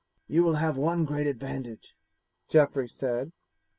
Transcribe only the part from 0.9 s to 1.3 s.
great